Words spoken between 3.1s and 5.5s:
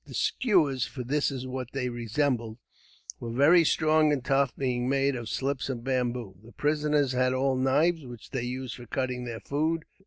were very strong and tough; being made of